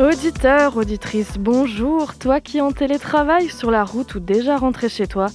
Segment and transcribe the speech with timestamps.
[0.00, 2.14] Auditeur, auditrice, bonjour.
[2.14, 5.26] Toi qui en télétravail sur la route ou déjà rentré chez toi,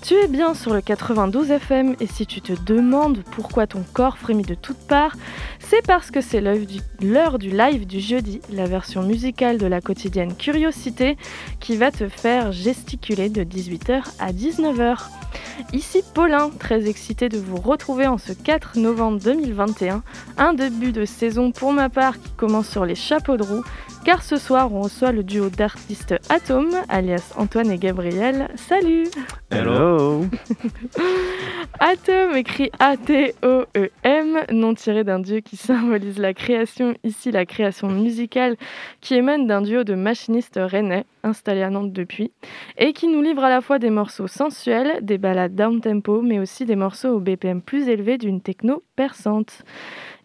[0.00, 4.16] tu es bien sur le 92 FM et si tu te demandes pourquoi ton corps
[4.16, 5.14] frémit de toutes parts,
[5.68, 10.34] c'est parce que c'est l'heure du, live du jeudi, la version musicale de la quotidienne
[10.34, 11.16] Curiosité,
[11.60, 14.98] qui va te faire gesticuler de 18h à 19h.
[15.72, 20.02] Ici Paulin, très excité de vous retrouver en ce 4 novembre 2021,
[20.38, 23.64] un début de saison pour ma part qui commence sur les chapeaux de roue,
[24.04, 28.48] car ce soir on reçoit le duo d'artistes Atom, alias Antoine et Gabriel.
[28.56, 29.08] Salut
[29.50, 30.26] Hello
[31.80, 38.56] Atom écrit A-T-O-E-M, nom tiré d'un dieu qui symbolise la création, ici la création musicale,
[39.00, 42.32] qui émane d'un duo de machinistes rennais, installés à Nantes depuis,
[42.78, 46.64] et qui nous livre à la fois des morceaux sensuels, des ballades down-tempo, mais aussi
[46.64, 49.64] des morceaux au BPM plus élevé d'une techno perçante.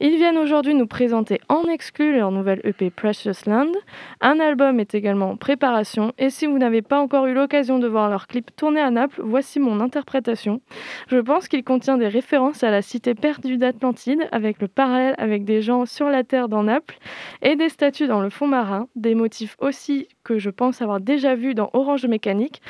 [0.01, 3.73] Ils viennent aujourd'hui nous présenter en exclu leur nouvelle EP Precious Land.
[4.21, 7.87] Un album est également en préparation et si vous n'avez pas encore eu l'occasion de
[7.87, 10.61] voir leur clip tourné à Naples, voici mon interprétation.
[11.09, 15.43] Je pense qu'il contient des références à la cité perdue d'Atlantide avec le parallèle avec
[15.43, 16.97] des gens sur la terre dans Naples
[17.41, 21.35] et des statues dans le fond marin, des motifs aussi que je pense avoir déjà
[21.35, 22.61] vus dans Orange Mécanique.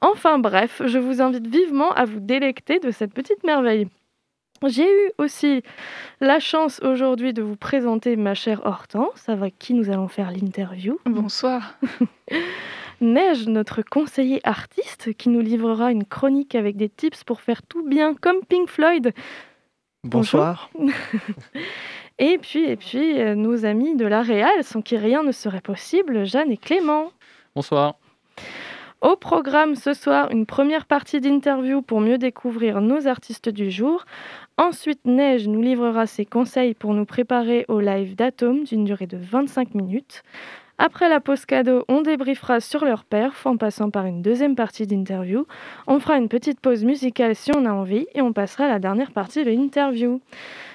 [0.00, 3.88] Enfin bref, je vous invite vivement à vous délecter de cette petite merveille.
[4.66, 5.62] J'ai eu aussi
[6.20, 10.98] la chance aujourd'hui de vous présenter ma chère Hortense, avec qui nous allons faire l'interview.
[11.06, 11.78] Bonsoir.
[13.00, 17.86] Neige, notre conseiller artiste, qui nous livrera une chronique avec des tips pour faire tout
[17.86, 19.12] bien comme Pink Floyd.
[20.02, 20.70] Bonsoir.
[22.18, 25.60] et puis, et puis, euh, nos amis de la Réal, sans qui rien ne serait
[25.60, 27.12] possible, Jeanne et Clément.
[27.54, 27.94] Bonsoir.
[29.00, 34.04] Au programme ce soir, une première partie d'interview pour mieux découvrir nos artistes du jour.
[34.58, 39.16] Ensuite, Neige nous livrera ses conseils pour nous préparer au live d'Atom d'une durée de
[39.16, 40.24] 25 minutes.
[40.78, 44.86] Après la pause cadeau, on débriefera sur leur perf en passant par une deuxième partie
[44.86, 45.46] d'interview.
[45.86, 48.78] On fera une petite pause musicale si on a envie et on passera à la
[48.80, 50.20] dernière partie de l'interview.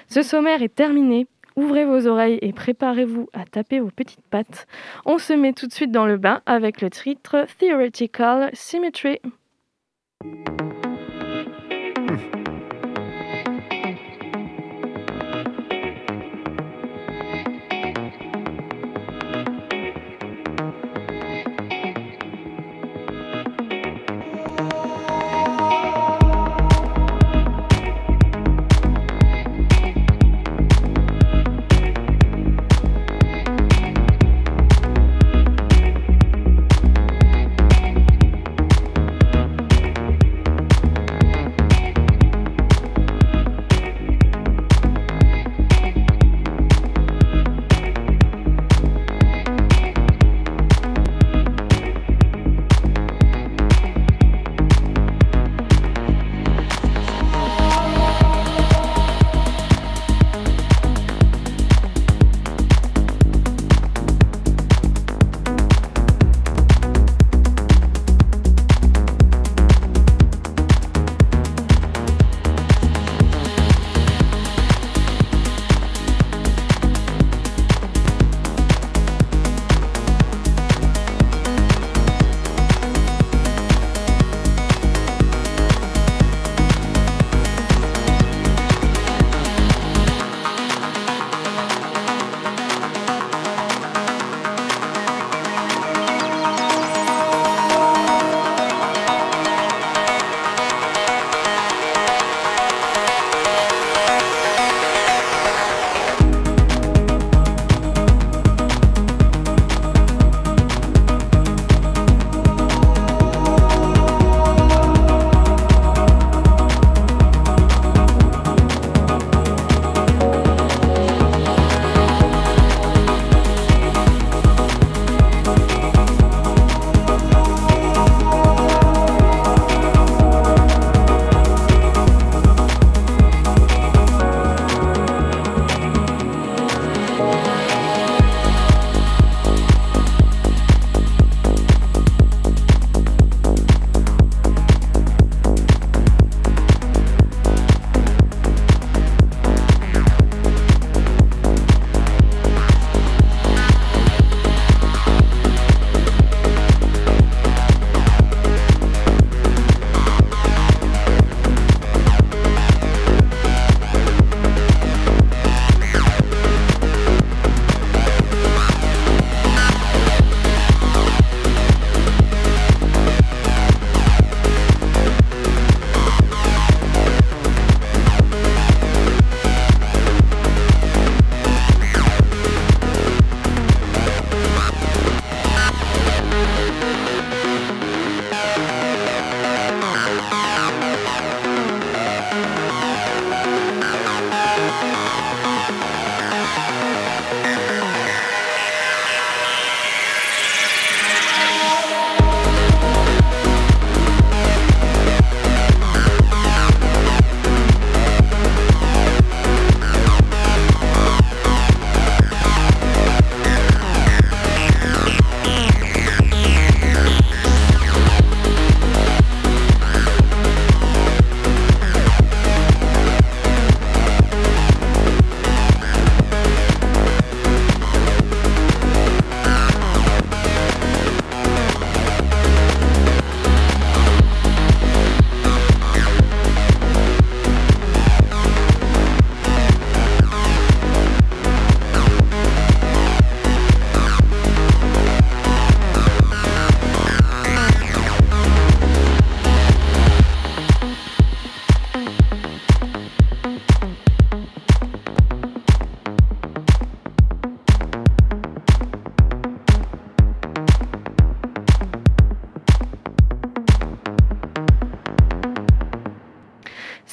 [0.08, 1.26] Ce sommaire est terminé.
[1.56, 4.66] Ouvrez vos oreilles et préparez-vous à taper vos petites pattes.
[5.04, 9.20] On se met tout de suite dans le bain avec le titre Theoretical Symmetry.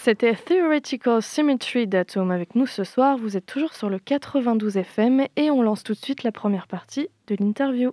[0.03, 3.19] C'était Theoretical Symmetry d'Atom avec nous ce soir.
[3.19, 6.65] Vous êtes toujours sur le 92 FM et on lance tout de suite la première
[6.65, 7.91] partie de l'interview.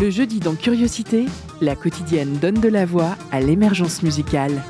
[0.00, 1.26] Le jeudi dans Curiosité,
[1.60, 4.62] la quotidienne donne de la voix à l'émergence musicale.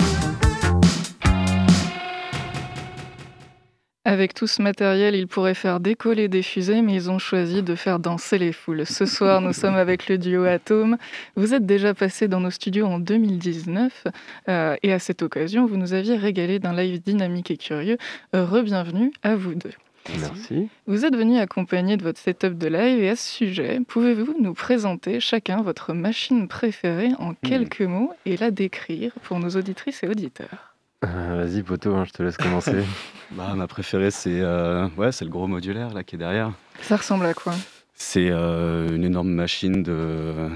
[4.06, 7.74] Avec tout ce matériel, ils pourraient faire décoller des fusées, mais ils ont choisi de
[7.74, 8.86] faire danser les foules.
[8.86, 10.96] Ce soir, nous sommes avec le duo Atome.
[11.34, 14.04] Vous êtes déjà passé dans nos studios en 2019,
[14.48, 17.98] euh, et à cette occasion, vous nous aviez régalé d'un live dynamique et curieux.
[18.32, 19.74] Heureux bienvenue à vous deux.
[20.20, 20.68] Merci.
[20.86, 24.54] Vous êtes venu accompagné de votre setup de live et à ce sujet, pouvez-vous nous
[24.54, 30.08] présenter chacun votre machine préférée en quelques mots et la décrire pour nos auditrices et
[30.08, 30.65] auditeurs?
[31.04, 32.84] Euh, Vas-y, Poto, hein, je te laisse commencer.
[33.32, 36.52] bah, ma préférée, c'est euh, ouais, le gros modulaire là, qui est derrière.
[36.82, 37.54] Ça ressemble à quoi?
[37.94, 39.82] C'est euh, une énorme machine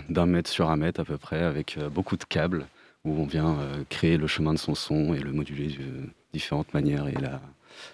[0.09, 2.67] d'un mètre sur un mètre à peu près, avec beaucoup de câbles,
[3.05, 3.57] où on vient
[3.89, 7.09] créer le chemin de son son et le moduler de différentes manières.
[7.09, 7.41] Et là,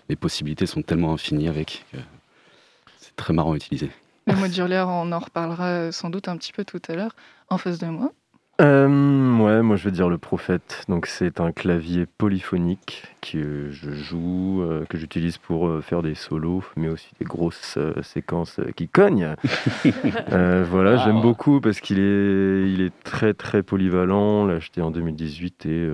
[0.09, 1.99] les possibilités sont tellement infinies avec que
[2.99, 3.91] c'est très marrant à utiliser.
[4.27, 7.15] Le modulaire, on en reparlera sans doute un petit peu tout à l'heure.
[7.49, 8.11] En face de moi,
[8.59, 10.85] euh, ouais, moi je vais dire le prophète.
[10.89, 16.15] Donc c'est un clavier polyphonique que je joue, euh, que j'utilise pour euh, faire des
[16.15, 19.35] solos, mais aussi des grosses séquences qui cognent.
[20.31, 24.47] voilà, j'aime beaucoup parce qu'il est, il est très très polyvalent.
[24.47, 25.89] L'a acheté en 2018 et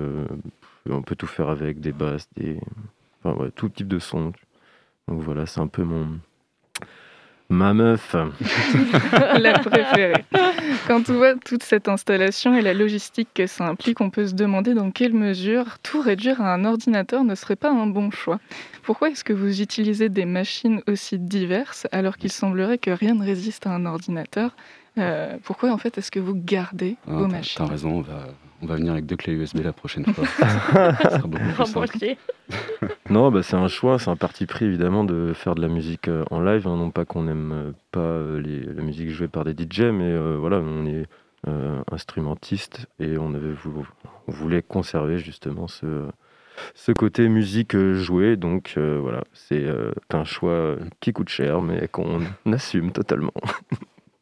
[0.89, 2.59] on peut tout faire avec des basses, des,
[3.23, 4.31] enfin, ouais, tout type de son.
[5.09, 6.19] Donc voilà, c'est un peu mon
[7.53, 8.15] Ma meuf.
[9.39, 10.25] la préférée.
[10.87, 14.33] Quand on voit toute cette installation et la logistique que ça implique, on peut se
[14.33, 18.39] demander dans quelle mesure tout réduire à un ordinateur ne serait pas un bon choix.
[18.81, 23.23] Pourquoi est-ce que vous utilisez des machines aussi diverses alors qu'il semblerait que rien ne
[23.23, 24.55] résiste à un ordinateur?
[24.97, 27.63] Euh, Pourquoi en fait est-ce que vous gardez ah, vos machines?
[27.63, 28.29] T'as raison, on va,
[28.63, 30.25] on va venir avec deux clés USB la prochaine fois.
[30.39, 32.15] ça sera beaucoup plus
[33.09, 36.07] non, bah, c'est un choix, c'est un parti pris évidemment de faire de la musique
[36.07, 36.67] euh, en live.
[36.67, 36.77] Hein.
[36.77, 38.41] non pas qu'on n'aime euh, pas euh,
[38.75, 41.05] la musique jouée par des DJ, mais voilà, on est
[41.91, 43.53] instrumentiste et on, avait,
[44.27, 46.07] voulait conserver justement ce,
[46.73, 48.37] ce côté musique jouée.
[48.37, 49.65] Donc voilà, c'est
[50.13, 52.21] un choix qui coûte cher, mais qu'on
[52.53, 53.33] assume totalement.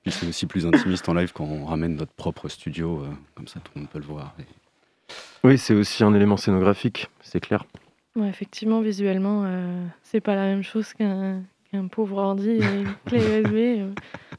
[0.03, 3.03] Puis c'est aussi plus intimiste en live quand on ramène notre propre studio,
[3.35, 4.35] comme ça tout le monde peut le voir.
[5.43, 7.65] Oui, c'est aussi un élément scénographique, c'est clair.
[8.15, 11.41] Ouais, effectivement, visuellement, euh, c'est pas la même chose qu'un
[11.89, 13.55] pauvre ordi et une clé USB.
[13.55, 13.91] Euh.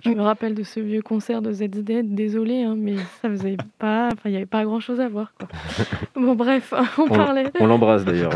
[0.05, 4.09] Je me rappelle de ce vieux concert de ZZ, désolé, hein, mais ça faisait pas.
[4.13, 5.33] Enfin, il n'y avait pas grand chose à voir.
[5.39, 5.49] Quoi.
[6.15, 7.51] Bon, bref, on, parlait.
[7.59, 8.33] On l'embrasse d'ailleurs.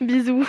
[0.00, 0.44] Bisous.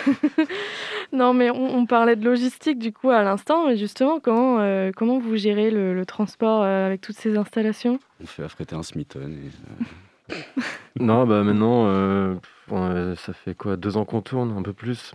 [1.11, 5.19] Non, mais on, parlait de logistique du coup à l'instant, mais justement, comment, euh, comment
[5.19, 7.99] vous gérez le, transport avec toutes ces installations?
[8.21, 9.83] On fait affréter un Smithon et.
[10.99, 13.77] non, bah maintenant, euh, ça fait quoi?
[13.77, 15.13] Deux ans qu'on tourne, un peu plus.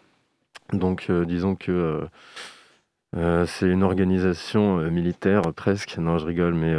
[0.73, 2.07] Donc euh, disons que
[3.17, 5.99] euh, c'est une organisation militaire presque.
[5.99, 6.75] Non, je rigole, mais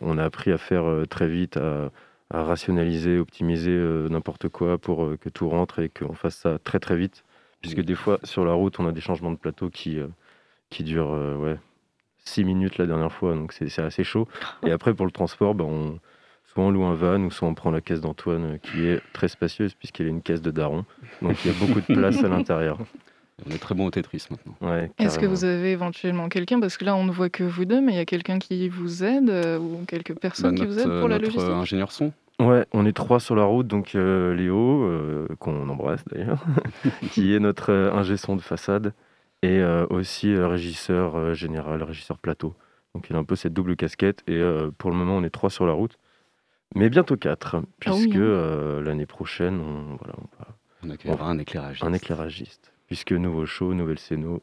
[0.00, 1.90] on a appris à faire très vite, à,
[2.32, 3.76] rationaliser, optimiser
[4.08, 7.24] n'importe quoi pour que tout rentre et qu'on fasse ça très très vite.
[7.60, 9.98] Puisque des fois, sur la route, on a des changements de plateau qui,
[10.70, 11.58] qui durent ouais,
[12.24, 14.28] 6 minutes la dernière fois, donc c'est assez chaud.
[14.66, 15.98] Et après, pour le transport, bah, on,
[16.52, 19.00] Soit on loue un van ou soit on prend la caisse d'Antoine euh, qui est
[19.12, 20.84] très spacieuse puisqu'elle est une caisse de daron.
[21.22, 22.78] Donc il y a beaucoup de place à l'intérieur.
[23.46, 24.88] On est très bon au Tetris maintenant.
[24.98, 27.80] Est-ce que vous avez éventuellement quelqu'un, parce que là on ne voit que vous deux,
[27.80, 30.80] mais il y a quelqu'un qui vous aide euh, ou quelques personnes bah, qui vous
[30.80, 31.54] aident pour la notre logistique?
[31.54, 32.12] ingénieur son.
[32.40, 34.90] Ouais, on est trois sur la route, donc euh, Léo,
[35.38, 36.42] qu'on embrasse d'ailleurs,
[37.12, 38.94] qui est notre ingé son de façade,
[39.42, 42.54] et aussi régisseur général, régisseur plateau.
[42.94, 44.42] Donc il a un peu cette double casquette, et
[44.78, 45.98] pour le moment on est trois sur la route.
[46.74, 48.20] Mais bientôt 4, ah puisque hein.
[48.20, 50.14] euh, l'année prochaine, on, voilà,
[51.04, 51.84] on, va, un éclairagiste.
[51.84, 54.40] Un éclairagiste, puisque nouveau show, nouvelle scéno,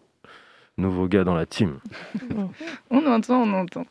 [0.77, 1.79] nouveau gars dans la team.
[2.89, 3.86] on entend, on entend.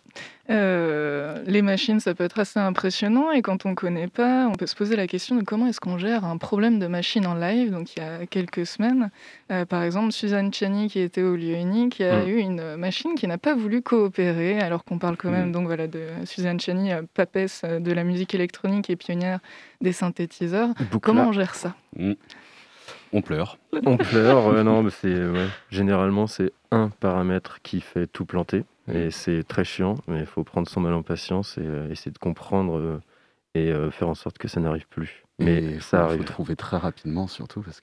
[0.49, 4.53] Euh, les machines, ça peut être assez impressionnant et quand on ne connaît pas, on
[4.53, 7.35] peut se poser la question de comment est-ce qu'on gère un problème de machine en
[7.35, 7.73] live.
[7.73, 9.11] Donc il y a quelques semaines,
[9.51, 12.29] euh, par exemple, Suzanne Chani qui était au lieu unique, a mm.
[12.29, 15.53] eu une machine qui n'a pas voulu coopérer, alors qu'on parle quand même mm.
[15.53, 19.41] donc voilà de Suzanne Chani, euh, papesse de la musique électronique et pionnière
[19.81, 20.69] des synthétiseurs.
[21.03, 21.75] Comment on gère ça?
[21.97, 22.13] Mm.
[23.17, 23.59] On pleure.
[23.87, 25.17] On pleure, non, mais c'est
[25.71, 28.65] généralement c'est un paramètre qui fait tout planter.
[28.93, 32.13] Et c'est très chiant, mais il faut prendre son mal en patience et euh, essayer
[32.13, 33.01] de comprendre euh,
[33.55, 35.25] et euh, faire en sorte que ça n'arrive plus.
[35.39, 36.21] Mais ça arrive.
[36.21, 37.81] Il faut trouver très rapidement, surtout, parce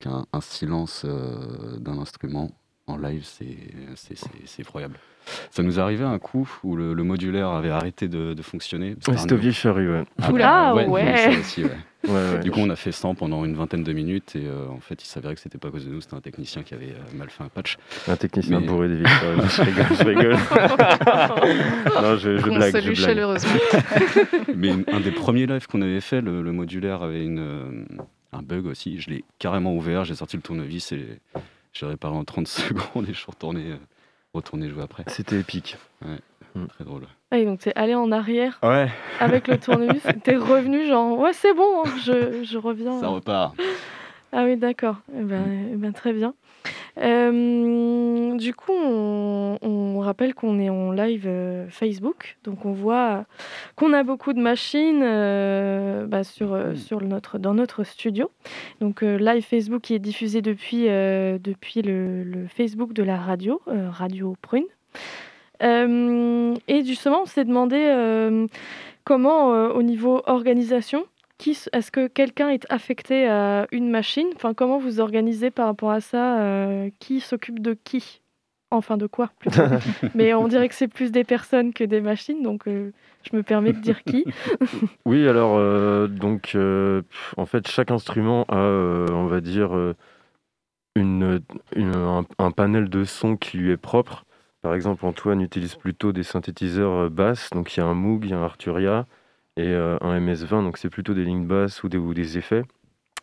[0.00, 2.50] qu'un silence d'un instrument
[2.86, 4.98] en live, c'est effroyable.
[5.50, 8.94] Ça nous arrivé un coup où le, modulaire avait arrêté de, fonctionner.
[9.00, 10.04] C'était au charrue, ouais.
[10.22, 11.36] Ah, ouais.
[11.38, 11.64] aussi,
[12.08, 12.38] ouais.
[12.40, 15.06] Du coup, on a fait 100 pendant une vingtaine de minutes et en fait, il
[15.06, 17.42] s'avérait que c'était pas à cause de nous, c'était un technicien qui avait mal fait
[17.42, 17.76] un patch.
[18.06, 19.48] Un technicien bourré des victoires.
[19.48, 20.32] je rigole, je rigole.
[22.02, 22.72] non, je, je blague.
[22.72, 23.60] Salue chaleureusement.
[24.54, 27.84] Mais un des premiers lives qu'on avait fait, le, modulaire avait une,
[28.32, 29.00] un bug aussi.
[29.00, 31.18] Je l'ai carrément ouvert, j'ai sorti le tournevis et
[31.78, 33.74] j'ai réparé en 30 secondes et je suis retourné,
[34.32, 35.04] retourné jouer après.
[35.08, 35.76] C'était épique.
[36.04, 36.18] Ouais,
[36.54, 36.66] mm.
[36.66, 37.06] très drôle.
[37.30, 38.88] Ah, donc t'es allé en arrière ouais.
[39.20, 42.98] avec le tournevis, t'es revenu genre ouais c'est bon, hein, je, je, reviens.
[43.00, 43.54] Ça repart.
[44.32, 46.34] Ah oui d'accord, eh ben, eh ben, très bien.
[46.98, 53.24] Euh, du coup, on, rappelle qu'on est en live euh, Facebook, donc on voit
[53.74, 56.76] qu'on a beaucoup de machines euh, bah, sur, mm.
[56.76, 58.30] sur notre, dans notre studio.
[58.80, 64.36] Donc live Facebook qui est diffusé depuis, depuis le, le, Facebook de la radio, Radio
[64.40, 64.66] Prune.
[65.60, 68.46] et justement, on s'est demandé
[69.04, 71.04] comment, au niveau organisation,
[71.44, 74.28] est-ce que quelqu'un est affecté à une machine?
[74.34, 78.20] Enfin, comment vous organisez par rapport à ça euh, Qui s'occupe de qui?
[78.70, 79.30] Enfin, de quoi
[80.14, 82.90] Mais on dirait que c'est plus des personnes que des machines, donc euh,
[83.22, 84.24] je me permets de dire qui.
[85.04, 86.56] oui, alors, euh, donc,
[87.36, 89.94] en fait, chaque instrument a, on va dire,
[90.96, 91.40] une,
[91.76, 94.24] un, panel de son qui lui est propre.
[94.62, 98.30] Par exemple, Antoine utilise plutôt des synthétiseurs basses, donc il y a un Moog, il
[98.30, 99.06] y a un Arturia
[99.56, 102.62] et euh, un MS-20, donc c'est plutôt des lignes basses ou des, ou des effets.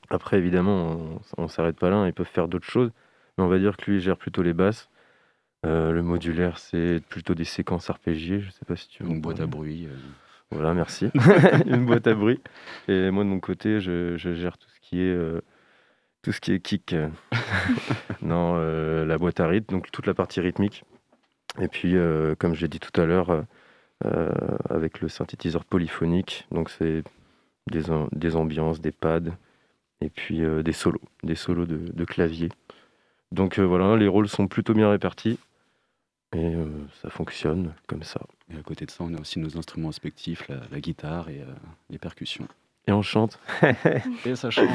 [0.09, 2.91] Après, évidemment, on, ne s'arrête pas là, ils peuvent faire d'autres choses,
[3.37, 4.89] mais on va dire que lui gère plutôt les basses.
[5.65, 9.09] Euh, le modulaire, c'est plutôt des séquences arpégiées, je sais pas si tu veux.
[9.09, 9.85] Une boîte à bruit.
[9.85, 9.95] Euh.
[10.51, 11.09] Voilà, merci.
[11.67, 12.41] Une boîte à bruit.
[12.87, 15.17] Et moi, de mon côté, je, gère tout ce qui est,
[16.21, 16.95] tout ce qui est kick.
[18.21, 18.55] non,
[19.05, 20.83] la boîte à rythme, donc toute la partie rythmique.
[21.61, 21.95] Et puis,
[22.39, 23.45] comme j'ai dit tout à l'heure,
[24.69, 26.48] avec le synthétiseur polyphonique.
[26.51, 27.03] Donc c'est
[27.72, 29.31] des, des, ambiances, des pads
[30.01, 32.50] et puis euh, des solos, des solos de, clavier.
[33.31, 35.39] Donc euh, voilà, les rôles sont plutôt bien répartis
[36.36, 36.53] et
[37.01, 38.22] ça fonctionne comme ça.
[38.51, 41.43] Et à côté de ça, on a aussi nos instruments respectifs, la, guitare et
[41.91, 42.48] les percussions.
[42.88, 43.39] Et on chante.
[44.25, 44.67] et ça chante.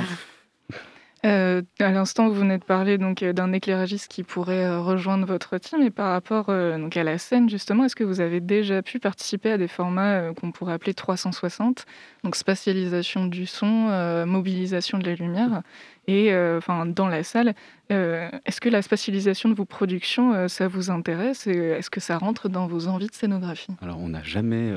[1.24, 5.26] Euh, à l'instant, vous venez de parler donc euh, d'un éclairagiste qui pourrait euh, rejoindre
[5.26, 5.82] votre team.
[5.82, 9.50] Et par rapport donc à la scène, justement, est-ce que vous avez déjà pu participer
[9.50, 11.86] à des formats qu'on pourrait appeler 360
[12.24, 15.62] Donc spatialisation du son, mobilisation de la lumière.
[16.06, 17.54] Et enfin, dans la salle,
[17.90, 22.66] est-ce que la spatialisation de vos productions, ça vous intéresse est-ce que ça rentre dans
[22.66, 23.72] vos envies de scénographie?
[23.82, 24.72] Alors, on n'a jamais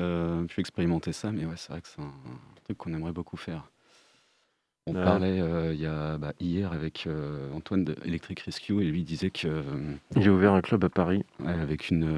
[0.48, 2.12] pu expérimenter ça, mais ouais, c'est vrai que c'est un
[2.64, 3.71] truc qu'on aimerait beaucoup faire.
[4.86, 8.90] On parlait euh, il y a, bah, hier avec euh, Antoine de Electric Rescue et
[8.90, 9.46] lui disait que.
[9.46, 9.62] Euh,
[10.16, 11.24] il a ouvert un club à Paris.
[11.46, 12.08] avec, une,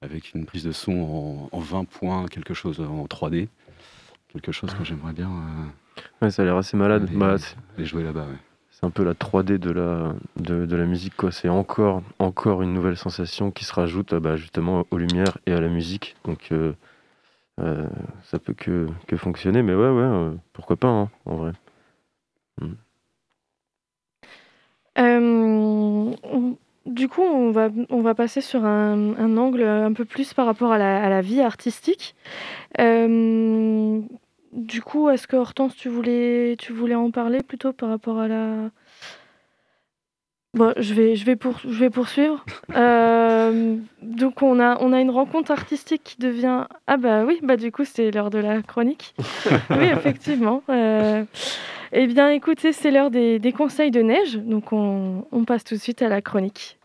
[0.00, 3.48] avec une prise de son en, 20 points, quelque chose en 3D.
[4.28, 5.30] Quelque chose que j'aimerais bien.
[6.22, 7.10] ouais, ça a l'air assez malade.
[7.12, 7.36] Bah,
[7.76, 8.28] jouer là-bas,
[8.70, 11.32] C'est un peu la 3D de la, de, de la musique, quoi.
[11.32, 15.60] C'est encore, encore une nouvelle sensation qui se rajoute bah, justement aux lumières et à
[15.60, 16.16] la musique.
[16.24, 16.50] Donc.
[17.60, 17.86] Euh,
[18.24, 21.52] ça peut que, fonctionner, mais ouais, ouais, euh, pourquoi pas, hein, en vrai.
[22.60, 22.74] Hmm.
[24.98, 26.10] Euh,
[26.86, 30.46] du coup, on va, on va passer sur un, un, angle un peu plus par
[30.46, 32.14] rapport à la, à la vie artistique.
[32.78, 38.28] du coup, est-ce que Hortense, tu voulais, tu voulais en parler plutôt par rapport à
[38.28, 38.70] la,
[40.54, 42.44] Bon, je vais, je vais, pour, je vais poursuivre.
[42.76, 46.66] Euh, donc, on a, on a une rencontre artistique qui devient.
[46.86, 49.14] Ah, bah oui, bah du coup, c'est l'heure de la chronique.
[49.70, 50.62] oui, effectivement.
[50.68, 51.24] Euh,
[51.92, 54.36] eh bien, écoutez, c'est l'heure des, des, conseils de neige.
[54.36, 56.78] Donc, on, on passe tout de suite à la chronique.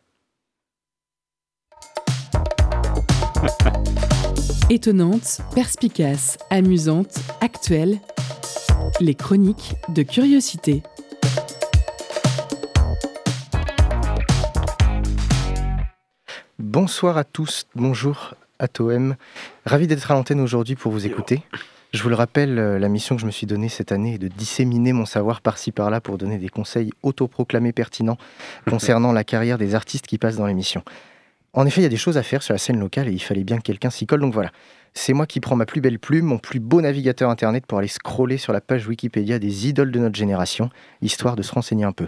[4.69, 7.97] Étonnante, perspicace, amusante, actuelle.
[9.01, 10.83] Les chroniques de curiosité.
[16.79, 19.15] Bonsoir à tous, bonjour à Toem.
[19.65, 21.41] Ravi d'être à l'antenne aujourd'hui pour vous écouter.
[21.91, 24.17] Je vous le rappelle, euh, la mission que je me suis donnée cette année est
[24.19, 28.19] de disséminer mon savoir par-ci par-là pour donner des conseils autoproclamés pertinents
[28.69, 30.83] concernant la carrière des artistes qui passent dans l'émission.
[31.53, 33.23] En effet, il y a des choses à faire sur la scène locale et il
[33.23, 34.51] fallait bien que quelqu'un s'y colle, donc voilà.
[34.93, 37.87] C'est moi qui prends ma plus belle plume, mon plus beau navigateur internet pour aller
[37.87, 40.69] scroller sur la page Wikipédia des idoles de notre génération,
[41.01, 42.07] histoire de se renseigner un peu.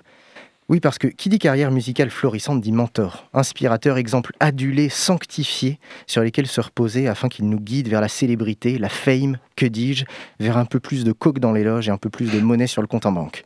[0.69, 6.21] Oui, parce que qui dit carrière musicale florissante dit mentor, inspirateur, exemple adulé, sanctifié, sur
[6.21, 10.05] lesquels se reposer afin qu'il nous guide vers la célébrité, la fame, que dis-je,
[10.39, 12.67] vers un peu plus de coke dans les loges et un peu plus de monnaie
[12.67, 13.45] sur le compte en banque.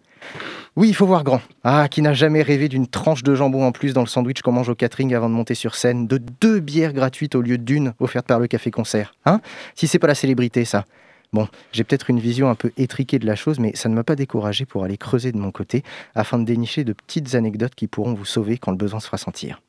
[0.75, 1.41] Oui, il faut voir grand.
[1.63, 4.51] Ah, qui n'a jamais rêvé d'une tranche de jambon en plus dans le sandwich qu'on
[4.51, 7.93] mange au catering avant de monter sur scène, de deux bières gratuites au lieu d'une
[8.01, 9.39] offertes par le café-concert Hein?
[9.75, 10.83] Si c'est pas la célébrité, ça.
[11.33, 14.03] Bon, j'ai peut-être une vision un peu étriquée de la chose, mais ça ne m'a
[14.03, 17.87] pas découragé pour aller creuser de mon côté afin de dénicher de petites anecdotes qui
[17.87, 19.59] pourront vous sauver quand le besoin se fera sentir.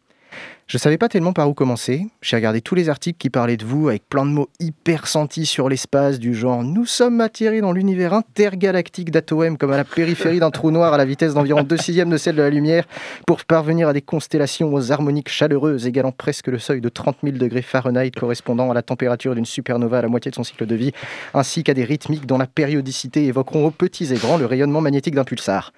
[0.67, 2.07] Je savais pas tellement par où commencer.
[2.23, 5.45] J'ai regardé tous les articles qui parlaient de vous avec plein de mots hyper sentis
[5.45, 10.41] sur l'espace, du genre Nous sommes atterrés dans l'univers intergalactique d'Atoem comme à la périphérie
[10.41, 12.87] d'un trou noir à la vitesse d'environ 2 sixièmes de celle de la lumière
[13.27, 17.37] pour parvenir à des constellations aux harmoniques chaleureuses égalant presque le seuil de 30 000
[17.37, 20.75] degrés Fahrenheit correspondant à la température d'une supernova à la moitié de son cycle de
[20.75, 20.93] vie,
[21.35, 25.15] ainsi qu'à des rythmiques dont la périodicité évoqueront aux petits et grands le rayonnement magnétique
[25.15, 25.73] d'un pulsar.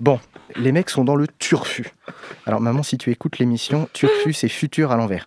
[0.00, 0.18] Bon,
[0.56, 1.92] les mecs sont dans le turfu.
[2.46, 5.24] Alors maman, si tu écoutes l'émission, turfu c'est futur à l'envers.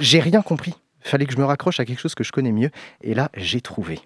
[0.00, 0.74] J'ai rien compris.
[1.00, 2.70] Fallait que je me raccroche à quelque chose que je connais mieux.
[3.02, 4.00] Et là, j'ai trouvé.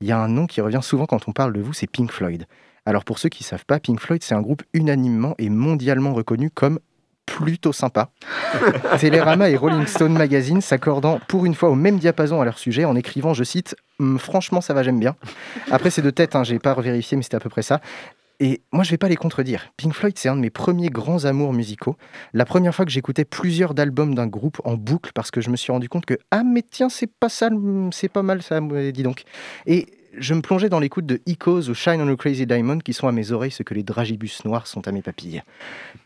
[0.00, 2.10] Il y a un nom qui revient souvent quand on parle de vous, c'est Pink
[2.10, 2.46] Floyd.
[2.86, 6.12] Alors pour ceux qui ne savent pas, Pink Floyd, c'est un groupe unanimement et mondialement
[6.12, 6.78] reconnu comme
[7.26, 8.10] plutôt sympa.
[8.98, 12.84] Télérama et Rolling Stone Magazine s'accordant pour une fois au même diapason à leur sujet
[12.84, 15.16] en écrivant, je cite, hum, Franchement, ça va, j'aime bien.
[15.70, 17.80] Après, c'est de tête, hein, j'ai pas vérifié, mais c'était à peu près ça.
[18.40, 19.72] Et moi, je vais pas les contredire.
[19.76, 21.96] Pink Floyd, c'est un de mes premiers grands amours musicaux.
[22.32, 25.56] La première fois que j'écoutais plusieurs d'albums d'un groupe en boucle parce que je me
[25.56, 27.48] suis rendu compte que ah mais tiens, c'est pas ça,
[27.92, 29.22] c'est pas mal ça, dis donc.
[29.66, 29.86] Et
[30.18, 33.08] je me plongeais dans l'écoute de Echoes ou Shine on a Crazy Diamond qui sont
[33.08, 35.42] à mes oreilles ce que les dragibus noirs sont à mes papilles.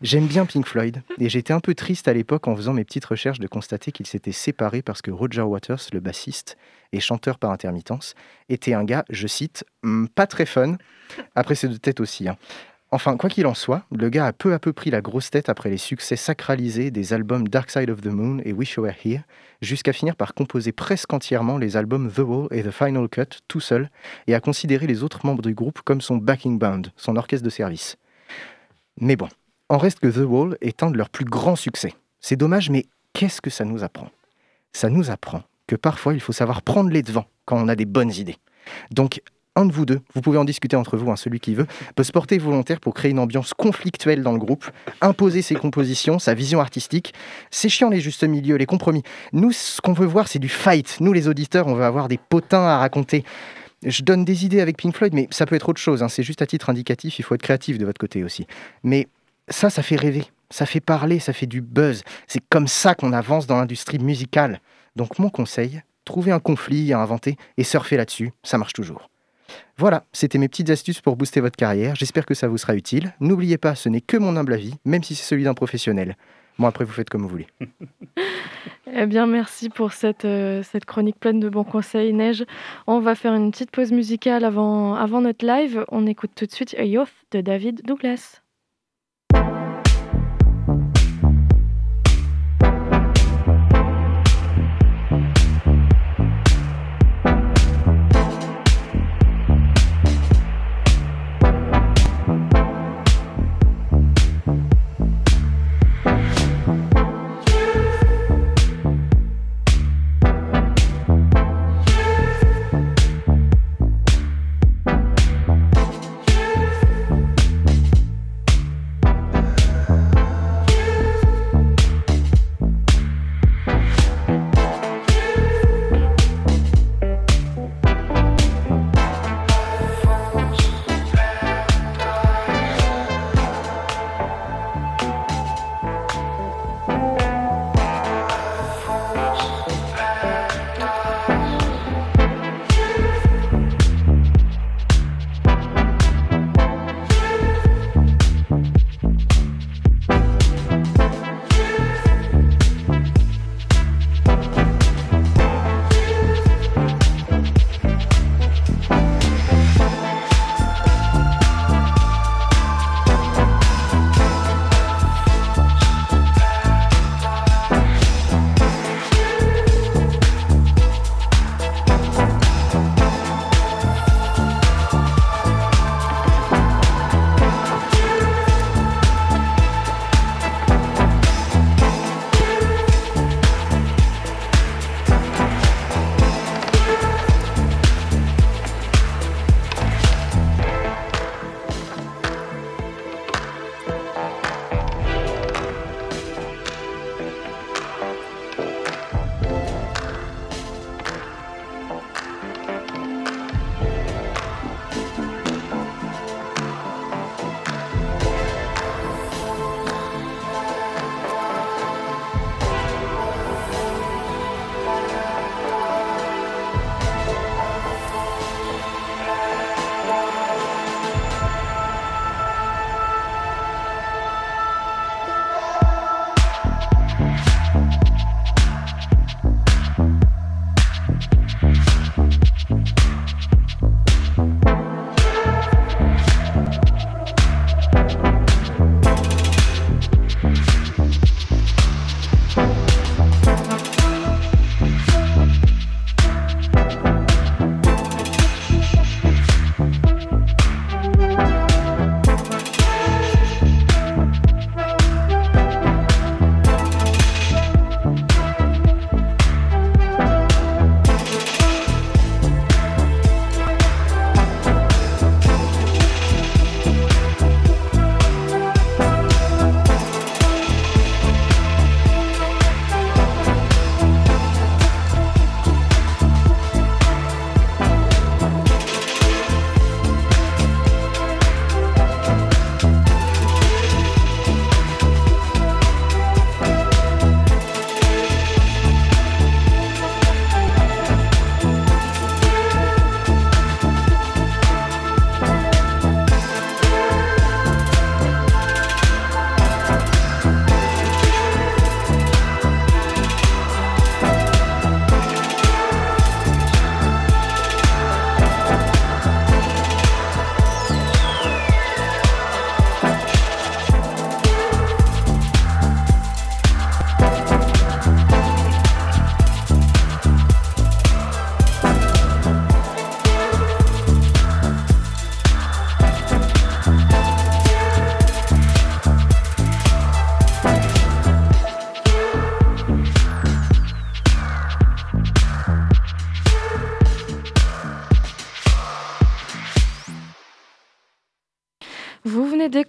[0.02, 3.04] J'aime bien Pink Floyd et j'étais un peu triste à l'époque en faisant mes petites
[3.04, 6.56] recherches de constater qu'ils s'étaient séparés parce que Roger Waters, le bassiste
[6.92, 8.14] et chanteur par intermittence,
[8.48, 10.76] était un gars, je cite, hmm, pas très fun.
[11.34, 12.28] Après c'est de tête aussi.
[12.28, 12.36] Hein.
[12.90, 15.50] Enfin, quoi qu'il en soit, le gars a peu à peu pris la grosse tête
[15.50, 18.94] après les succès sacralisés des albums Dark Side of the Moon et Wish You Were
[19.04, 19.20] Here,
[19.60, 23.60] jusqu'à finir par composer presque entièrement les albums The Wall et The Final Cut tout
[23.60, 23.90] seul,
[24.26, 27.50] et à considérer les autres membres du groupe comme son backing band, son orchestre de
[27.50, 27.96] service.
[28.98, 29.28] Mais bon,
[29.68, 31.92] en reste que The Wall est un de leurs plus grands succès.
[32.20, 34.08] C'est dommage, mais qu'est-ce que ça nous apprend?
[34.72, 37.84] Ça nous apprend que parfois il faut savoir prendre les devants quand on a des
[37.84, 38.38] bonnes idées.
[38.90, 39.20] Donc
[39.58, 41.66] un de vous deux, vous pouvez en discuter entre vous, hein, celui qui veut,
[41.96, 44.64] peut se porter volontaire pour créer une ambiance conflictuelle dans le groupe,
[45.00, 47.12] imposer ses compositions, sa vision artistique.
[47.50, 49.02] C'est chiant les justes milieux, les compromis.
[49.32, 50.98] Nous, ce qu'on veut voir, c'est du fight.
[51.00, 53.24] Nous, les auditeurs, on veut avoir des potins à raconter.
[53.84, 56.02] Je donne des idées avec Pink Floyd, mais ça peut être autre chose.
[56.02, 56.08] Hein.
[56.08, 58.46] C'est juste à titre indicatif, il faut être créatif de votre côté aussi.
[58.82, 59.08] Mais
[59.48, 62.02] ça, ça fait rêver, ça fait parler, ça fait du buzz.
[62.26, 64.60] C'est comme ça qu'on avance dans l'industrie musicale.
[64.96, 69.08] Donc mon conseil, trouvez un conflit à inventer et surfez là-dessus, ça marche toujours.
[69.76, 71.94] Voilà, c'était mes petites astuces pour booster votre carrière.
[71.94, 73.14] J'espère que ça vous sera utile.
[73.20, 76.16] N'oubliez pas, ce n'est que mon humble avis, même si c'est celui d'un professionnel.
[76.58, 77.46] Bon, après, vous faites comme vous voulez.
[78.92, 82.44] eh bien, merci pour cette, euh, cette chronique pleine de bons conseils, Neige.
[82.88, 85.84] On va faire une petite pause musicale avant, avant notre live.
[85.88, 88.42] On écoute tout de suite A Youth de David Douglas.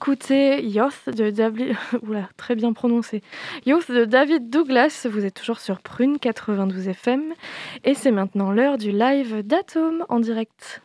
[0.10, 1.76] Venez d'écouter Youth de David...
[3.66, 5.08] Youth de David Douglas.
[5.10, 7.34] Vous êtes toujours sur Prune 92 FM.
[7.84, 10.82] Et c'est maintenant l'heure du live d'Atome en direct.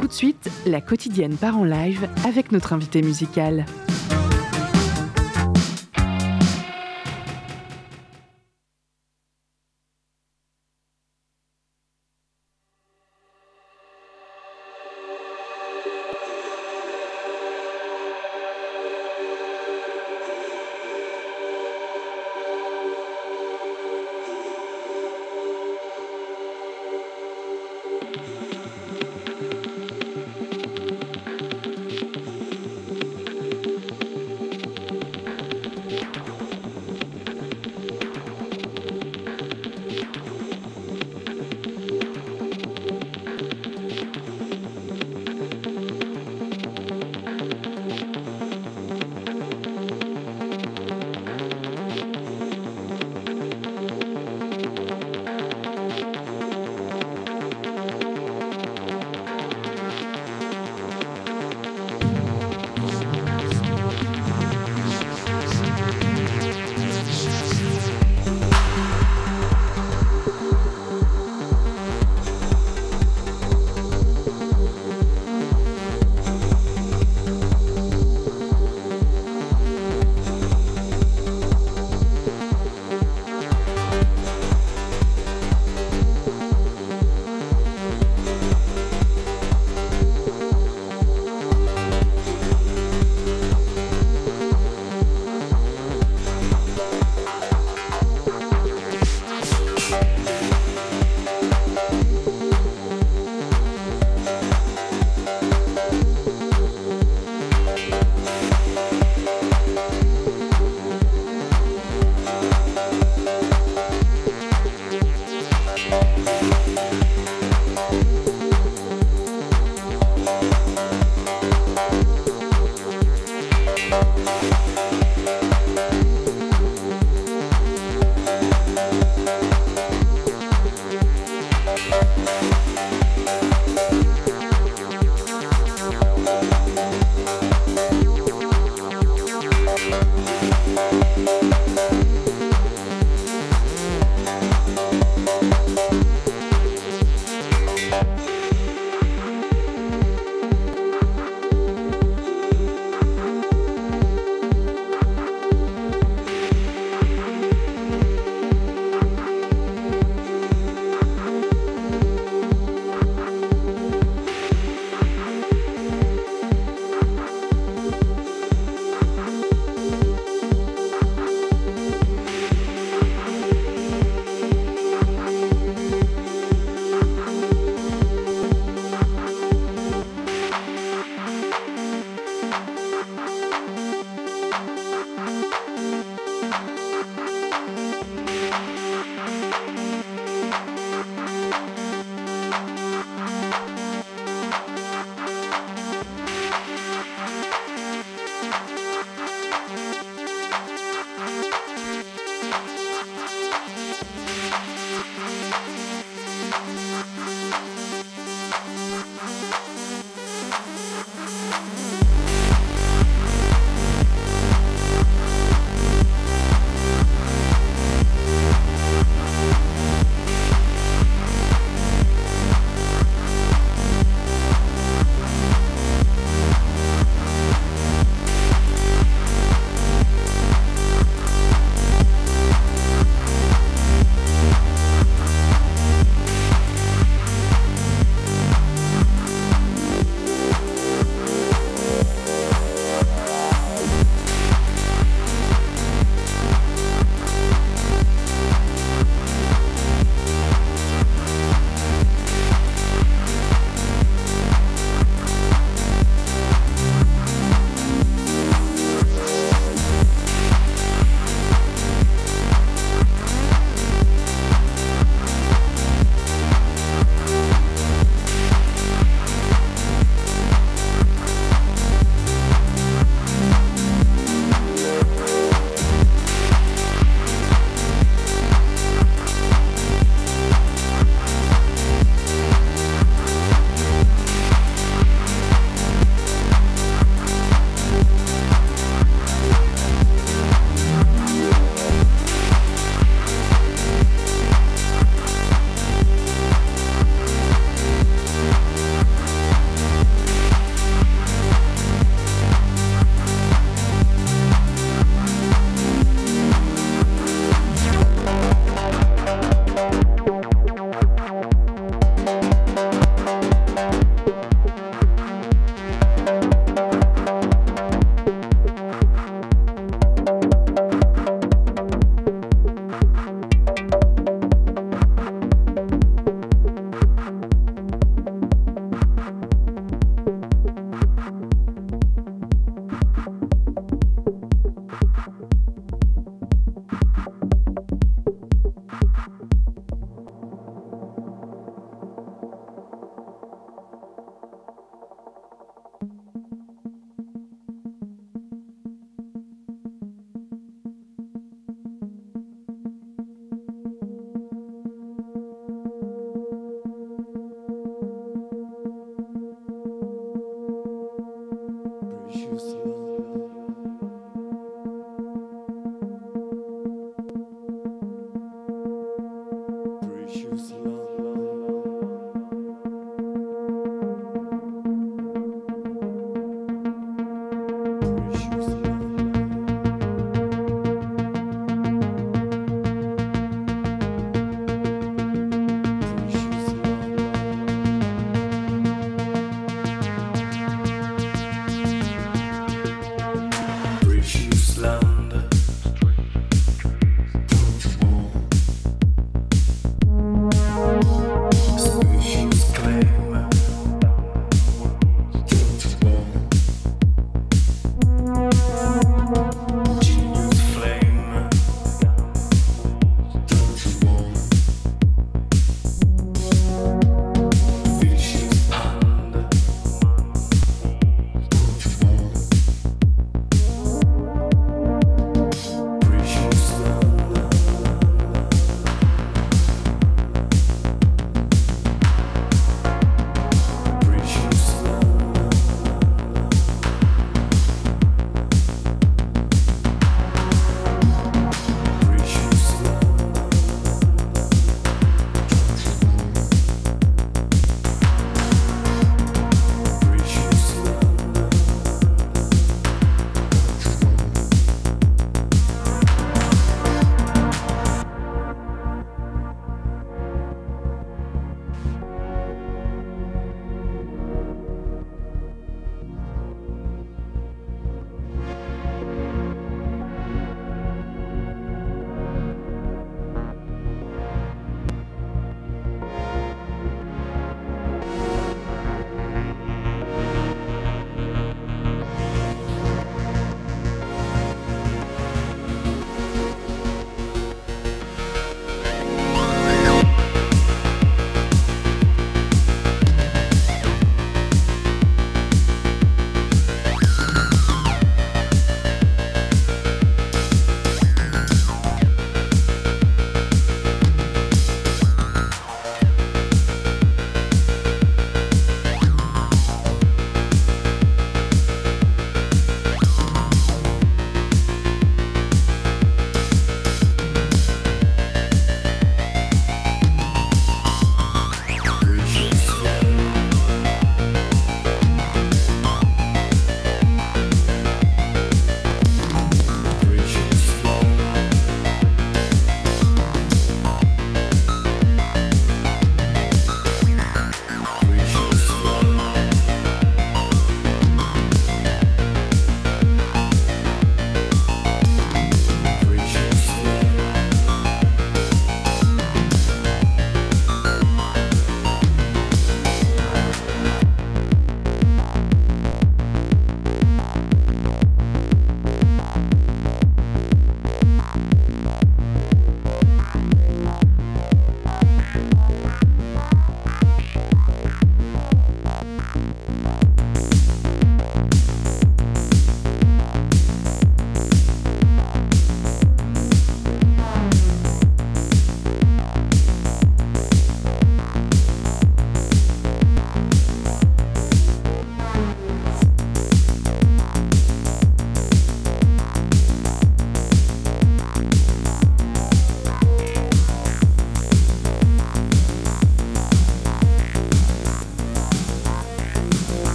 [0.00, 3.64] Tout de suite, la quotidienne part en live avec notre invité musical.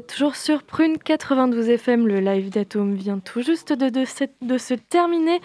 [0.00, 2.06] Toujours sur Prune 92 FM.
[2.06, 5.40] Le live d'Atome vient tout juste de, de, se terminer.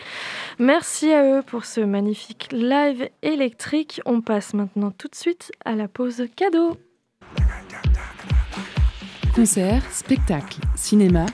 [0.60, 4.02] Merci à eux pour ce magnifique live électrique.
[4.06, 6.78] On passe maintenant tout de suite à la pause cadeau.
[9.36, 11.26] Concert, spectacle, cinéma.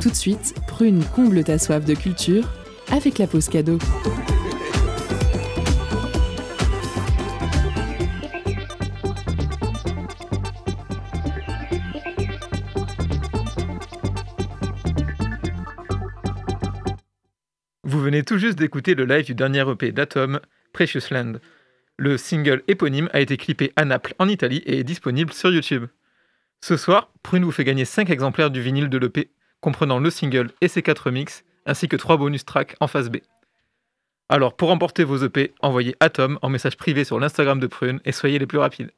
[0.00, 2.44] Tout de suite, Prune comble ta soif de culture
[2.90, 3.78] avec la pause cadeau.
[18.04, 20.38] Venez tout juste d'écouter le live du dernier EP d'Atom,
[20.72, 21.34] Precious Land.
[21.96, 25.86] Le single éponyme a été clippé à Naples, en Italie, et est disponible sur YouTube.
[26.60, 29.30] Ce soir, Prune vous fait gagner 5 exemplaires du vinyle de l'EP,
[29.60, 33.18] comprenant le single et ses 4 remixes, ainsi que 3 bonus tracks en face B.
[34.28, 38.12] Alors, pour remporter vos EP, envoyez Atom en message privé sur l'Instagram de Prune et
[38.12, 38.92] soyez les plus rapides.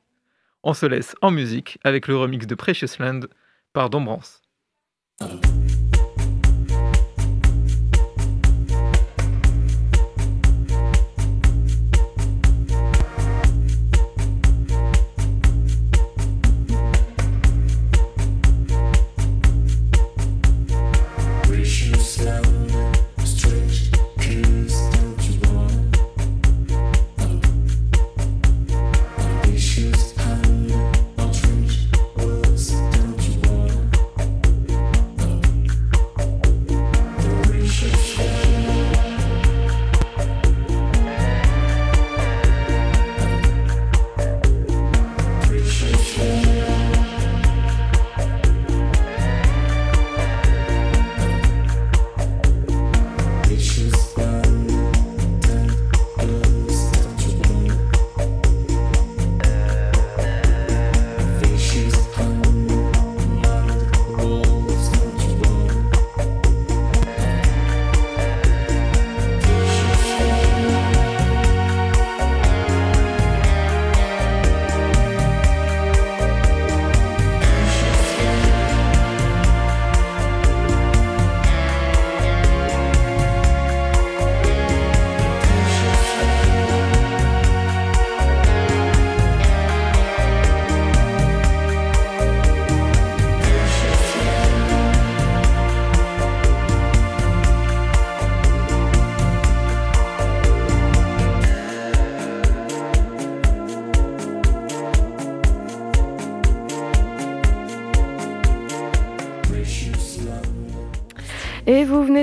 [0.65, 3.21] On se laisse en musique avec le remix de Precious Land
[3.73, 4.43] par Dombrance.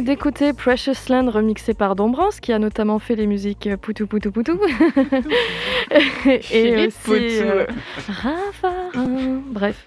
[0.02, 4.60] D'écouter Precious Land remixé par Dombrance qui a notamment fait les musiques Poutou Poutou Poutou
[6.52, 7.66] et aussi euh,
[9.52, 9.86] Bref,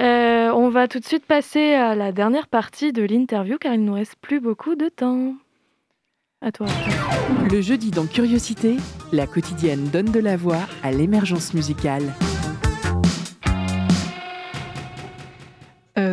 [0.00, 3.84] euh, on va tout de suite passer à la dernière partie de l'interview car il
[3.84, 5.34] nous reste plus beaucoup de temps.
[6.42, 6.66] À toi.
[7.50, 8.76] Le jeudi dans Curiosité,
[9.12, 12.04] la quotidienne donne de la voix à l'émergence musicale.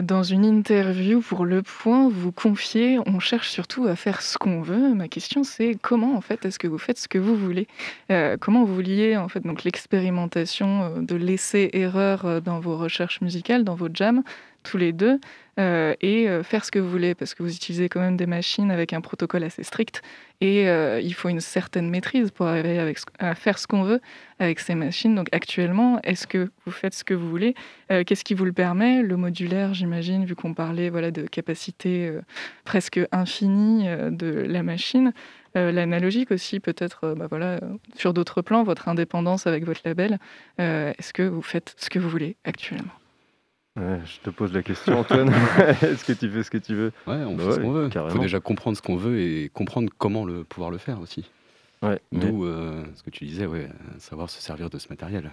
[0.02, 4.62] Dans une interview pour Le Point, vous confiez on cherche surtout à faire ce qu'on
[4.62, 4.94] veut.
[4.94, 7.68] Ma question, c'est comment en fait est-ce que vous faites ce que vous voulez?
[8.12, 13.22] Euh, Comment vous liez en fait donc l'expérimentation euh, de laisser erreur dans vos recherches
[13.22, 14.24] musicales, dans vos jams,
[14.68, 15.20] tous les deux,
[15.60, 18.26] euh, et euh, faire ce que vous voulez, parce que vous utilisez quand même des
[18.26, 20.02] machines avec un protocole assez strict,
[20.42, 24.02] et euh, il faut une certaine maîtrise pour arriver avec, à faire ce qu'on veut
[24.40, 25.16] avec ces machines.
[25.16, 27.56] Donc actuellement, est-ce que vous faites ce que vous voulez
[27.90, 29.02] Qu'est-ce qui vous le permet?
[29.02, 32.12] Le modulaire, j'imagine, vu qu'on parlait voilà, de capacité
[32.66, 35.12] presque infinie de la machine.
[35.56, 37.60] l'analogique aussi, peut-être, bah voilà,
[37.96, 40.20] sur d'autres plans, votre indépendance avec votre label.
[40.60, 43.07] Est-ce que vous faites ce que vous voulez actuellement?
[43.78, 45.30] Je te pose la question, Antoine.
[45.82, 46.92] Est-ce que tu fais ce que tu veux?
[47.06, 47.90] Ouais, on bah fait ce qu'on veut.
[47.94, 51.30] Il faut déjà comprendre ce qu'on veut et comprendre comment le pouvoir le faire aussi.
[51.84, 53.70] Ouais, D'où euh, ce que tu disais, ouais,
[54.00, 55.32] savoir se servir de ce matériel.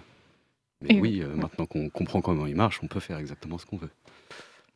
[0.81, 3.77] Mais oui, euh, maintenant qu'on comprend comment il marche, on peut faire exactement ce qu'on
[3.77, 3.89] veut.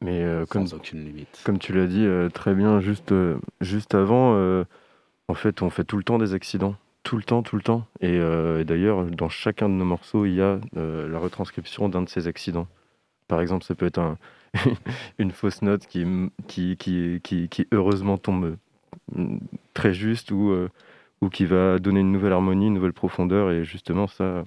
[0.02, 1.42] Mais euh, comme, aucune limite.
[1.44, 3.14] Comme tu l'as dit très bien juste,
[3.62, 4.64] juste avant,
[5.28, 6.76] en fait, on fait tout le temps des accidents.
[7.04, 7.86] Tout le temps, tout le temps.
[8.02, 12.10] Et, et d'ailleurs, dans chacun de nos morceaux, il y a la retranscription d'un de
[12.10, 12.68] ces accidents.
[13.30, 14.18] Par exemple, ça peut être un,
[15.20, 16.06] une fausse note qui,
[16.48, 18.58] qui, qui, qui, heureusement tombe
[19.16, 19.38] mm,
[19.74, 20.70] très juste ou, euh,
[21.22, 23.52] ou qui va donner une nouvelle harmonie, une nouvelle profondeur.
[23.52, 24.44] Et justement, ça,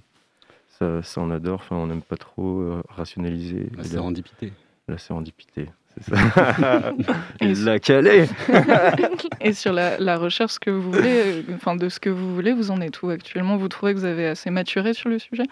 [0.68, 1.60] ça, ça on adore.
[1.60, 3.70] Enfin, on n'aime pas trop euh, rationaliser.
[3.76, 4.52] La sérendipité.
[4.88, 5.68] La sérendipité.
[6.00, 6.92] C'est ça.
[7.40, 8.26] Il l'a calé.
[9.40, 12.52] et sur la, la, recherche que vous voulez, euh, enfin de ce que vous voulez,
[12.52, 13.56] vous en êtes où actuellement?
[13.58, 15.44] Vous trouvez que vous avez assez maturé sur le sujet?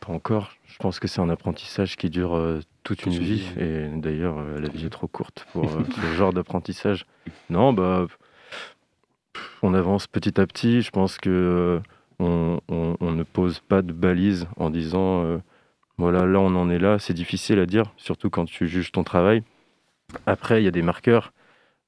[0.00, 0.50] Pas encore.
[0.66, 3.36] Je pense que c'est un apprentissage qui dure euh, toute une Toute une vie.
[3.38, 7.06] vie, Et d'ailleurs, euh, la vie est trop courte pour euh, ce genre d'apprentissage.
[7.50, 8.06] Non, bah,
[9.62, 10.82] on avance petit à petit.
[10.82, 11.80] Je pense que
[12.18, 15.40] on, on- on ne pose pas de balises en disant
[15.98, 16.98] voilà, là on en est là.
[16.98, 19.42] C'est difficile à dire, surtout quand tu juges ton travail.
[20.26, 21.32] Après, il y a des marqueurs.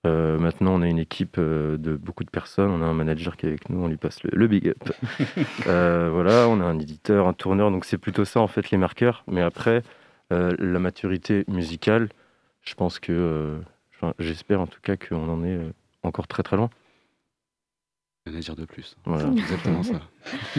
[0.07, 2.71] Euh, maintenant, on a une équipe euh, de beaucoup de personnes.
[2.71, 3.83] On a un manager qui est avec nous.
[3.83, 4.93] On lui passe le, le big up.
[5.67, 7.71] Euh, voilà, on a un éditeur, un tourneur.
[7.71, 9.25] Donc, c'est plutôt ça, en fait, les marqueurs.
[9.27, 9.83] Mais après,
[10.33, 12.09] euh, la maturité musicale,
[12.63, 13.13] je pense que.
[13.13, 13.59] euh,
[13.97, 15.59] enfin, J'espère en tout cas qu'on en est
[16.05, 16.71] encore très très loin.
[18.27, 18.97] Rien à dire de plus.
[19.05, 19.25] Voilà.
[19.35, 20.01] C'est exactement ça.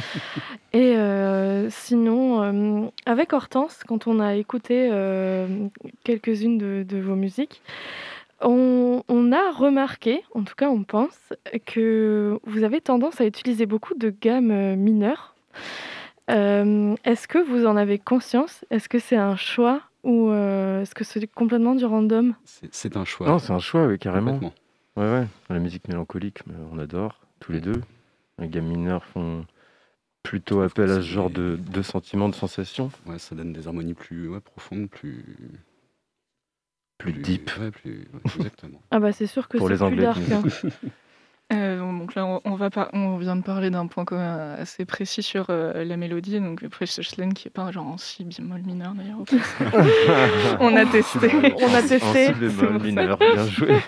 [0.73, 5.67] Et euh, sinon, euh, avec Hortense, quand on a écouté euh,
[6.03, 7.61] quelques-unes de, de vos musiques,
[8.41, 11.33] on, on a remarqué, en tout cas on pense,
[11.65, 15.35] que vous avez tendance à utiliser beaucoup de gammes euh, mineures.
[16.29, 18.63] Euh, est-ce que vous en avez conscience?
[18.69, 22.35] Est-ce que c'est un choix ou euh, est-ce que c'est complètement du random?
[22.45, 23.27] C'est c'est un choix.
[23.27, 24.39] Non, c'est un choix, oui, carrément.
[24.95, 25.27] Ouais, ouais.
[25.49, 26.39] La musique mélancolique,
[26.71, 27.81] on adore, tous les deux.
[28.37, 29.45] Les gammes mineures font
[30.23, 32.91] plutôt appel à ce genre de, de sentiments, de sensations.
[33.05, 35.25] Ouais, ça donne des harmonies plus ouais, profondes, plus.
[36.99, 37.49] Plus deep.
[37.59, 38.07] Ouais, plus.
[38.13, 38.79] ouais, exactement.
[38.91, 40.19] Ah bah c'est sûr que Pour c'est les plus dark.
[40.31, 40.43] hein.
[41.51, 45.23] Euh, donc là, on, va par- on vient de parler d'un point commun assez précis
[45.23, 48.61] sur euh, la mélodie, donc Precious Lane qui est pas un genre en si bémol
[48.61, 49.17] mineur d'ailleurs.
[50.59, 51.31] on a testé.
[51.33, 51.99] On a En testé.
[51.99, 53.79] si C'est bémol mineur, bien joué.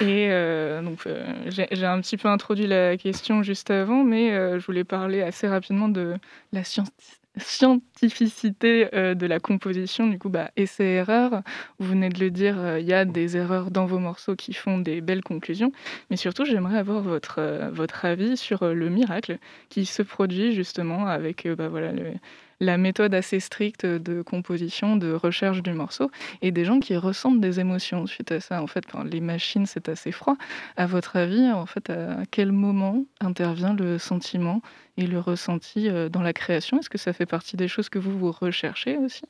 [0.00, 4.30] Et euh, donc, euh, j'ai j'ai un petit peu introduit la question juste avant, mais
[4.30, 6.14] euh, je voulais parler assez rapidement de
[6.52, 6.90] la science-
[7.36, 11.42] scientificité euh, de la composition, du coup, bah, essai-erreur.
[11.78, 14.52] Vous venez de le dire, euh, il y a des erreurs dans vos morceaux qui
[14.52, 15.72] font des belles conclusions,
[16.10, 21.06] mais surtout, j'aimerais avoir votre, euh, votre avis sur le miracle qui se produit justement
[21.06, 22.14] avec bah, voilà, le-
[22.60, 26.10] la méthode assez stricte de composition, de recherche du morceau,
[26.42, 28.62] et des gens qui ressentent des émotions suite à ça.
[28.62, 30.36] En fait, les machines, c'est assez froid.
[30.76, 34.60] À votre avis, en fait, à quel moment intervient le sentiment
[34.98, 36.78] et le ressenti euh, dans la création?
[36.78, 39.24] Est-ce que ça fait partie des choses que vous vous recherchez aussi?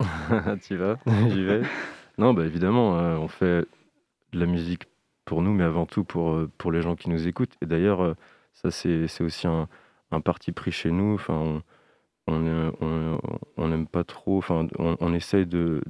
[0.66, 0.96] Tu vas,
[1.28, 1.62] j'y vais.
[2.18, 3.66] Non, bah évidemment, euh, on fait
[4.32, 4.84] de la musique
[5.24, 7.54] pour nous, mais avant tout pour, euh, pour les gens qui nous écoutent.
[7.60, 8.16] Et d'ailleurs,
[8.54, 9.68] ça, c'est aussi un,
[10.24, 11.14] parti pris chez nous.
[11.14, 11.62] Enfin,
[12.26, 13.18] on euh,
[13.56, 15.82] on- n'aime pas trop, enfin, on, essaye de,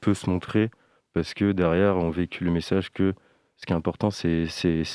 [0.00, 0.70] peu se montrer
[1.12, 3.14] parce que derrière, on véhicule le message que
[3.56, 4.46] ce qui est important, c'est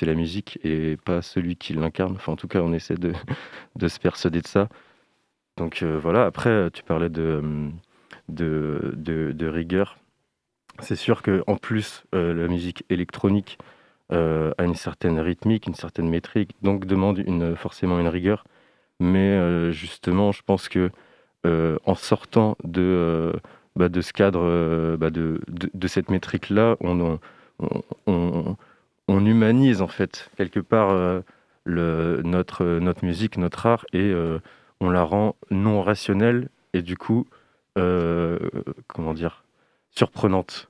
[0.01, 2.15] la musique et pas celui qui l'incarne.
[2.15, 3.13] Enfin, en tout cas, on essaie de,
[3.75, 4.69] de se persuader de ça.
[5.57, 7.41] Donc euh, voilà, après, tu parlais de,
[8.29, 9.97] de, de, de rigueur.
[10.79, 13.57] C'est sûr qu'en plus, euh, la musique électronique
[14.11, 18.45] euh, a une certaine rythmique, une certaine métrique, donc demande une, forcément une rigueur.
[18.99, 20.89] Mais euh, justement, je pense que
[21.45, 23.33] euh, en sortant de, euh,
[23.75, 27.19] bah, de ce cadre, bah, de, de, cette métrique-là, on,
[27.59, 28.57] on, on-
[29.25, 31.21] humanise en fait quelque part
[31.65, 34.13] notre, notre musique, notre art, et
[34.79, 37.25] on la rend non rationnelle et du coup,
[37.75, 39.43] comment dire,
[39.91, 40.69] surprenante.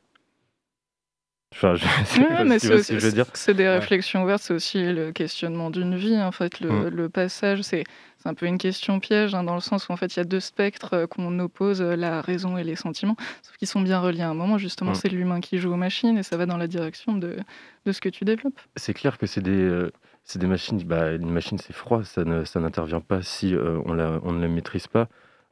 [1.54, 3.26] Enfin, je sais Ouais, pas mais si tu vois c'est ce que je veux dire.
[3.34, 3.80] c'est des Ouais.
[3.80, 6.18] réflexions ouvertes, c'est aussi le questionnement d'une vie.
[6.22, 6.88] En fait, le, Mm.
[6.96, 7.84] le passage, c'est
[8.20, 10.20] c'est un peu une question piège, hein, dans le sens où en fait, il y
[10.20, 13.80] a deux spectres euh, qu'on oppose, euh, la raison et les sentiments, sauf qu'ils sont
[13.82, 14.58] bien reliés à un moment.
[14.58, 14.96] Justement, Mm.
[14.96, 17.38] c'est l'humain qui joue aux machines et ça va dans la direction de,
[17.86, 18.60] de ce que tu développes.
[18.76, 19.92] C'est clair que c'est des, euh,
[20.24, 20.82] c'est des machines.
[20.84, 24.34] Bah, une machine, c'est froid, ça ne, ça n'intervient pas si euh, on, la, on
[24.34, 25.08] ne la maîtrise pas.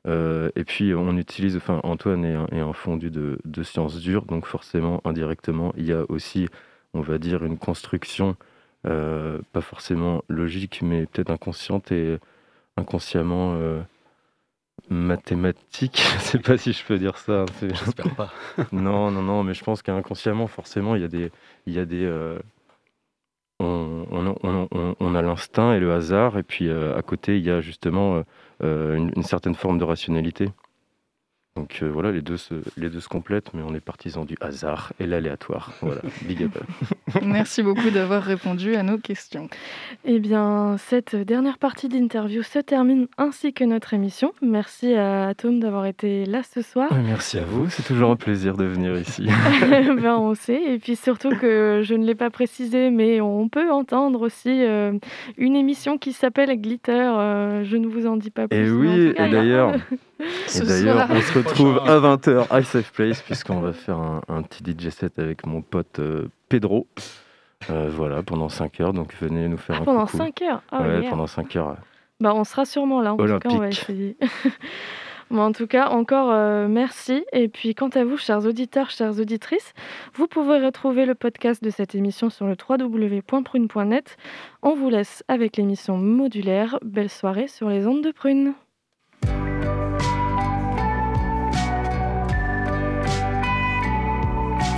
[0.07, 1.57] Euh, et puis, on utilise.
[1.57, 5.85] Enfin, Antoine est un, est un fondu de, de sciences dures, donc forcément, indirectement, il
[5.85, 6.47] y a aussi,
[6.93, 8.35] on va dire, une construction,
[8.87, 12.17] euh, pas forcément logique, mais peut-être inconsciente et
[12.77, 13.81] inconsciemment euh,
[14.89, 16.01] mathématique.
[16.17, 17.41] Je sais pas si je peux dire ça.
[17.43, 18.31] hein, J'espère pas.
[18.71, 21.31] non, non, non, mais je pense qu'inconsciemment, forcément, il y a des.
[21.65, 22.05] Il y a des
[23.59, 27.43] on, on- on- on- on a l'instinct et le hasard, et puis à côté, il
[27.45, 28.23] y a justement
[28.61, 30.49] une, une certaine forme de rationalité.
[31.55, 34.35] Donc euh, voilà, les deux, se, les deux se complètent, mais on est partisan du
[34.41, 35.71] hasard et l'aléatoire.
[35.81, 36.57] Voilà, big up.
[37.23, 39.47] Merci beaucoup d'avoir répondu à nos questions.
[40.03, 44.33] Eh bien, cette dernière partie d'interview se termine ainsi que notre émission.
[44.41, 46.89] Merci à Tom d'avoir été là ce soir.
[46.93, 49.25] Merci à vous, c'est toujours un plaisir de venir ici.
[49.61, 50.61] ben, on sait.
[50.61, 54.91] Et puis surtout que je ne l'ai pas précisé, mais on peut entendre aussi euh,
[55.37, 56.91] une émission qui s'appelle Glitter.
[56.91, 58.57] Euh, je ne vous en dis pas plus.
[58.57, 59.75] Et oui, tout cas, et d'ailleurs,
[60.19, 64.41] Et d'ailleurs, on se retrouve à 20h à Safe Place, puisqu'on va faire un, un
[64.43, 66.87] petit DJ set avec mon pote euh, Pedro.
[67.69, 68.93] Euh, voilà, pendant 5 heures.
[68.93, 70.17] Donc venez nous faire Ah, un pendant coucou.
[70.17, 70.61] 5 heures?
[70.71, 71.77] Ah, ouais, pendant 5 heures.
[72.19, 73.13] Bah, on sera sûrement là.
[73.13, 74.15] En tout cas, on va essayer.
[75.31, 77.25] en tout cas, encore euh, merci.
[77.33, 79.73] Et puis, quant à vous, chers auditeurs, chères auditrices,
[80.13, 84.17] vous pouvez retrouver le podcast de cette émission sur le www.prune.net.
[84.61, 86.79] On vous laisse avec l'émission modulaire.
[86.83, 88.53] Belle soirée sur les ondes de Prune.